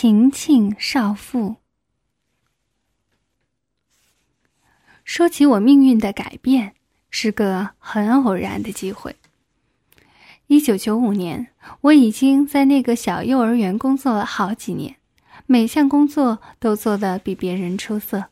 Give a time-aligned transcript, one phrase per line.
[0.00, 1.56] 晴晴少妇。
[5.02, 6.76] 说起我命运的改变，
[7.10, 9.16] 是个很偶然的机会。
[10.46, 11.48] 一九九五年，
[11.80, 14.94] 我已经在那个小幼儿园工作了好几年，
[15.46, 18.26] 每项工作都做得比别人出色。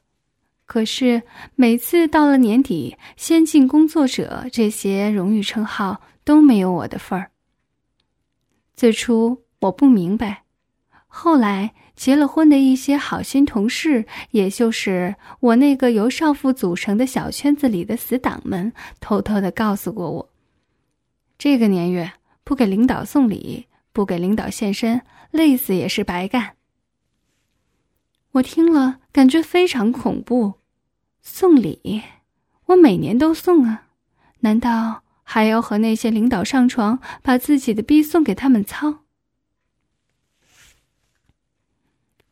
[0.67, 1.25] 可是
[1.57, 7.33] 每次到了年底，先进工作者这些荣誉称号都没有我的份儿。
[8.77, 10.46] 最初我不明白。
[11.19, 18.71] 后来结了婚的一些好心同事，也就是我那个由少妇组成的小圈子里的死党们，
[19.01, 20.29] 偷偷的告诉过我：
[21.39, 22.13] 这个年月
[22.45, 26.57] 不给领导送礼，不给领导献身，累死也是白干。
[28.33, 30.57] 我听了，感觉非常恐怖。
[31.23, 32.03] 送礼，
[32.67, 33.87] 我每年都送啊，
[34.41, 39.06] 难道还要和那些领导上床，把自己的逼送给他们操？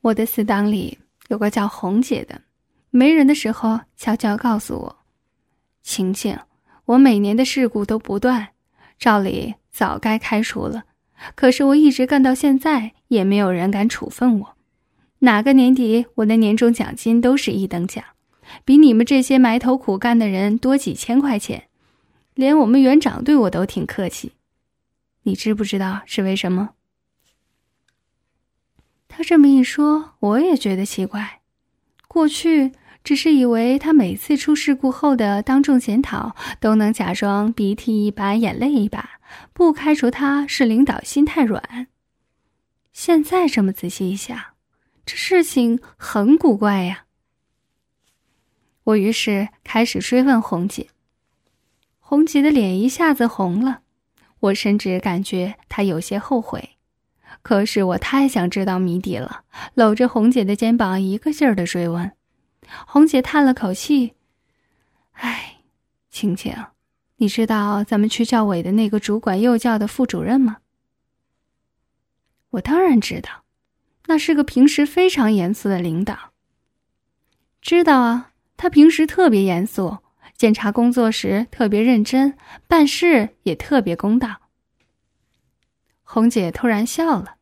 [0.04, 2.38] 我的死党里有个叫红姐的，
[2.90, 4.96] 没人的时候悄悄告诉我
[5.82, 6.38] ：“晴晴，
[6.84, 8.48] 我每年的事故都不断，
[8.98, 10.84] 照理早该开除了，
[11.34, 14.56] 可是我一直干到现在，也没有人敢处分我。
[15.20, 18.04] 哪个年底我的年终奖金都是一等奖，
[18.62, 21.68] 比你们这些埋头苦干的人多几千块钱，
[22.34, 24.32] 连我们园长对我都挺客气。
[25.22, 26.74] 你知不知道是为什么？”
[29.16, 31.42] 他这么一说，我也觉得奇怪。
[32.08, 32.72] 过去
[33.04, 39.20] 只是以为他每次出事故后的当众检讨都能假装鼻涕一把眼泪一把，
[39.52, 41.86] 不开除他是领导心太软。
[42.92, 44.36] 现在这么仔细一想，
[45.06, 47.04] 这事情很古怪呀。
[48.82, 50.88] 我于是开始追问红姐，
[52.00, 53.82] 红姐的脸一下子红了，
[54.40, 56.73] 我甚至感觉她有些后悔。
[57.44, 59.42] 可是我太想知道谜底了，
[59.74, 62.10] 搂着红姐的肩膀，一个劲儿的追问。
[62.86, 64.14] 红姐叹了口气
[65.12, 65.58] ：“哎，
[66.08, 66.56] 晴晴，
[67.18, 70.56] 你知道咱们区教委的那个主管幼教的副主任吗？”
[72.52, 73.44] 我当然知道，
[74.06, 76.32] 那是个平时非常严肃的领导。
[77.60, 79.98] 知道啊，他平时特别严肃，
[80.34, 84.40] 检查工作时特别认真，办事也特别公道。
[86.06, 87.36] 红姐突然笑了，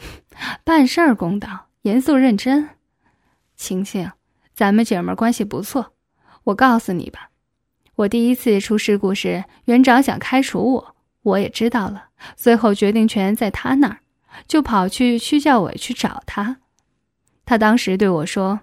[0.64, 2.68] 办事儿公道，严肃认真。
[3.56, 4.10] 晴晴，
[4.54, 5.94] 咱们姐们关系不错。
[6.44, 7.30] 我告诉你吧，
[7.96, 12.10] 我第一次出事故时，园长想开除我，我也知道了。
[12.36, 13.98] 最后决定权在他那儿，
[14.46, 16.58] 就跑去区教委去找他。
[17.44, 18.60] 他当时对我说：“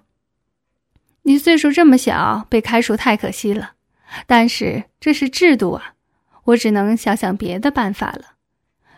[1.22, 3.72] 你岁数这么小，被开除太可惜了。
[4.26, 5.94] 但是这是制度啊，
[6.44, 8.33] 我只能想想别的办法了。”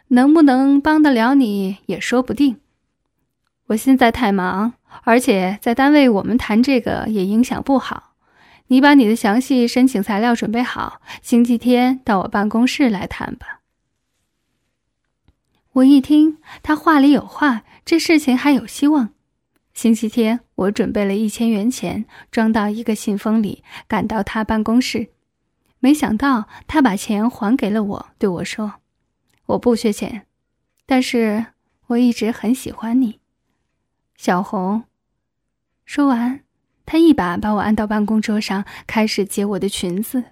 [0.09, 2.59] 能不能帮得了你也说不定。
[3.67, 8.15] 我现在太忙，而且在单位我们谈这个也影响不好。
[8.69, 13.61] 你把你的详细申请材料准备好，星期天到我办公室来谈吧。
[15.73, 19.11] 我一听他话里有话，这事情还有希望。
[19.75, 25.09] 星期天我准备了一千元钱，装到一个信封里，赶到他办公室。
[25.79, 28.75] 没想到他把钱还给了我，对我说。
[29.47, 30.27] 我不缺钱，
[30.87, 31.47] 但是
[31.87, 33.21] 我一直很喜欢你，
[34.17, 34.85] 小红。
[35.85, 36.41] 说完，
[36.85, 40.25] 他一把把我按到办公桌上，开始解我的裙子。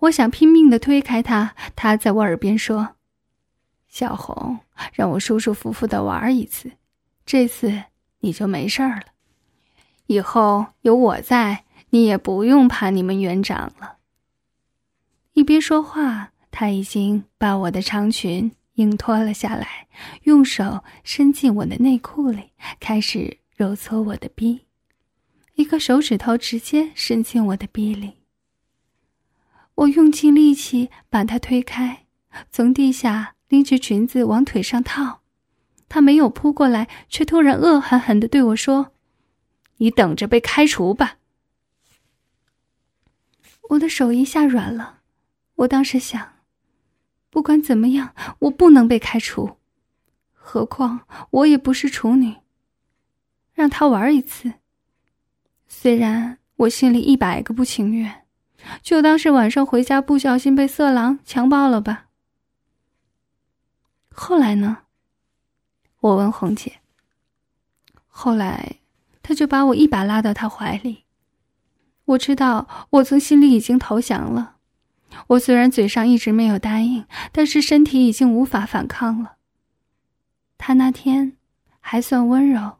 [0.00, 2.96] 我想拼命的推开他，他在我耳边说
[3.88, 4.58] ：“小红，
[4.92, 6.72] 让我舒舒服服的玩一次，
[7.24, 7.84] 这次
[8.20, 9.06] 你就没事儿了。
[10.06, 13.96] 以后有我在，你也不用怕你们园长了。”
[15.32, 16.32] 一边说话。
[16.58, 19.88] 他已经把我的长裙硬脱了下来，
[20.22, 24.62] 用手伸进我的内裤里，开始揉搓我的逼，
[25.56, 28.14] 一个手指头直接伸进我的逼里。
[29.74, 32.06] 我用尽力气把他推开，
[32.50, 35.20] 从地下拎起裙子往腿上套，
[35.90, 38.92] 他没有扑过来，却突然恶狠狠地对我说
[39.76, 41.18] ：“你等着被开除吧！”
[43.68, 45.00] 我的手一下软了，
[45.56, 46.35] 我当时想。
[47.36, 49.58] 不管怎么样，我不能被开除。
[50.32, 52.34] 何况我也不是处女。
[53.52, 54.54] 让他玩一次，
[55.68, 58.24] 虽然我心里一百个不情愿，
[58.80, 62.06] 就当是晚上回家不小心被色狼强暴了吧。
[64.10, 64.78] 后来呢？
[66.00, 66.78] 我问红姐。
[68.06, 68.76] 后来，
[69.22, 71.04] 他就把我一把拉到他怀里。
[72.06, 74.55] 我知道，我从心里已经投降了。
[75.28, 79.36] 我虽然嘴上一直没有答应，但是身体已经无法反抗了。
[80.58, 81.36] 他那天
[81.80, 82.78] 还算温柔，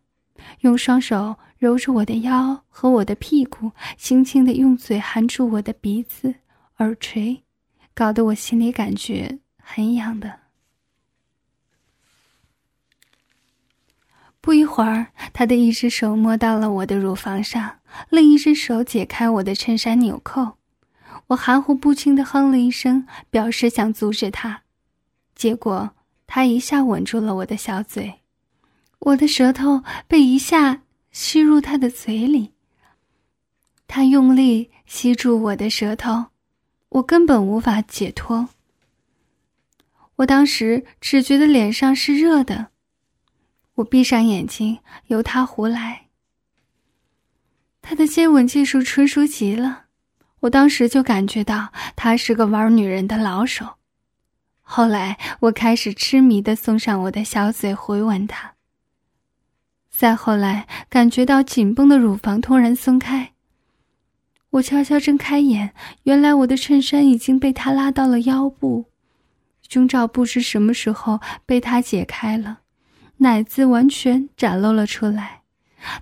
[0.60, 6.34] 用双手揉着我的腰和我的屁股，轻轻的用嘴含住我的鼻子、
[6.78, 7.42] 耳垂，
[7.94, 10.40] 搞得我心里感觉很痒的。
[14.40, 17.80] 不一会儿，他的一只手摸到了我的乳房上，
[18.10, 20.56] 另一只手解开我的衬衫纽扣。
[21.28, 24.62] 我含糊不清的哼了一声，表示想阻止他，
[25.34, 25.90] 结果
[26.26, 28.20] 他一下吻住了我的小嘴，
[28.98, 32.52] 我的舌头被一下吸入他的嘴里。
[33.88, 36.26] 他用力吸住我的舌头，
[36.88, 38.48] 我根本无法解脱。
[40.16, 42.68] 我当时只觉得脸上是热的。
[43.74, 44.78] 我闭上眼睛，
[45.08, 46.06] 由他胡来。
[47.82, 49.85] 他的接吻技术纯熟极了，
[50.46, 53.74] 我当时就感觉到他是个玩女人的老手。
[54.62, 58.54] 后来我开始痴迷的送上我的小嘴回吻他。
[59.90, 63.32] 再后来，感觉到紧绷的乳房突然松开，
[64.50, 65.72] 我悄悄睁开眼，
[66.04, 68.86] 原来我的衬衫已经被他拉到了腰部，
[69.68, 72.58] 胸罩不知什么时候被他解开了。
[73.18, 75.42] 奶子完全展露了出来，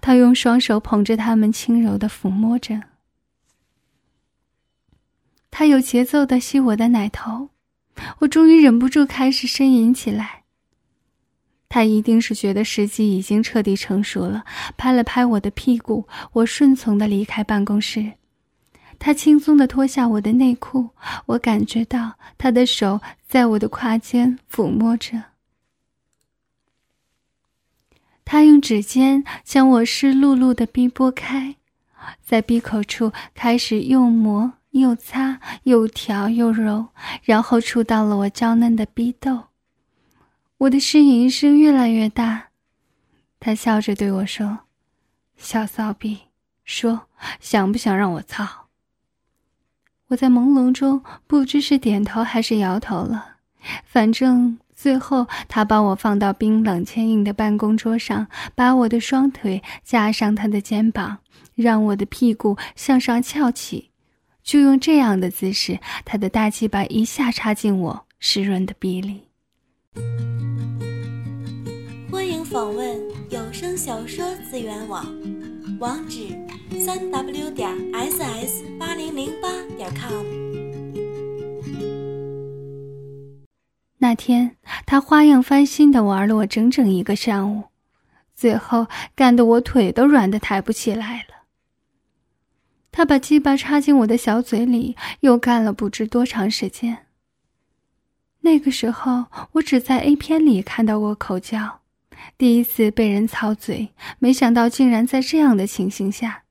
[0.00, 2.80] 他用双手捧着它们，轻柔的抚摸着。
[5.56, 7.50] 他有节奏的吸我的奶头，
[8.18, 10.42] 我终于忍不住开始呻吟起来。
[11.68, 14.44] 他一定是觉得时机已经彻底成熟了，
[14.76, 18.14] 拍了拍我的屁股，我顺从的离开办公室。
[18.98, 20.90] 他轻松的脱下我的内裤，
[21.26, 25.22] 我感觉到他的手在我的胯间抚摸着。
[28.24, 31.54] 他用指尖将我湿漉漉的逼拨开，
[32.20, 36.88] 在闭口处开始用磨又擦，又调又揉，
[37.22, 39.44] 然后触到了我娇嫩的逼窦。
[40.58, 42.48] 我的呻吟声越来越大。
[43.40, 44.60] 他笑着对我说
[45.36, 46.22] ：“小骚逼，
[46.64, 47.02] 说
[47.40, 48.66] 想不想让我操？”
[50.08, 53.36] 我在朦胧中不知是点头还是摇头了，
[53.84, 54.58] 反正。
[54.76, 58.26] 最后，他把我放到冰冷坚硬的办公桌上，
[58.56, 61.18] 把我的双腿架上他的肩膀，
[61.54, 63.92] 让我的屁股向上翘起，
[64.44, 69.22] 就用这样的姿势，他的大鸡巴一下插进我湿润的逼里。
[72.10, 73.00] 欢迎访问
[73.30, 75.06] 有声小说资源网，
[75.80, 76.28] 网址：
[76.78, 79.48] 三 w 点 ss 八零零八
[79.78, 80.24] 点 com。
[83.96, 87.64] 那天，他花样翻新的玩了我整整一个上午，
[88.34, 91.33] 最后干得我腿都软的抬不起来了。
[92.96, 97.06] 他把鸡巴插进我的小嘴里，又干了不知多长时间。
[98.42, 99.24] 那个时候，
[99.54, 101.80] 我只在 A 片里看到过口交，
[102.38, 103.88] 第一次被人操嘴，
[104.20, 106.44] 没想到竟然在这样的情形下。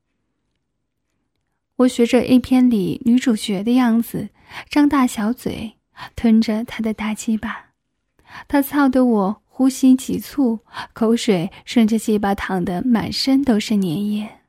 [1.77, 4.27] 我学着 A 片里女主角的样子，
[4.69, 5.77] 张大小嘴。
[6.15, 7.67] 吞着他的大鸡巴，
[8.47, 10.61] 他操得我呼吸急促，
[10.91, 14.42] 口水顺着鸡巴淌得满身都是粘液。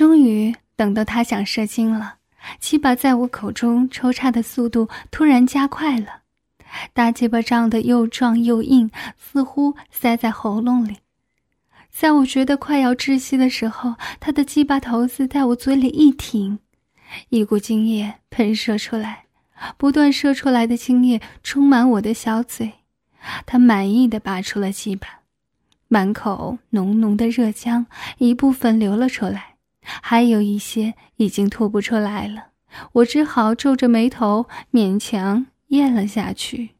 [0.00, 2.14] 终于等到他想射精了，
[2.58, 6.22] 鸡巴在我口中抽插的速度突然加快了，
[6.94, 10.96] 大鸡巴胀得又壮又硬，似乎塞在喉咙里。
[11.90, 16.58] 在我觉得快要窒息的时候，他的鸡巴头子在我嘴里一挺。
[17.28, 19.24] 一股精液喷射出来，
[19.76, 22.72] 不断射出来的精液充满我的小嘴。
[23.44, 25.06] 他满意的拔出了鸡巴，
[25.88, 27.84] 满口浓浓的热浆，
[28.16, 32.48] 一部分流了出来，还有一些已经吐不出来了。
[32.92, 36.76] 我只好皱着眉头，勉强咽了下去。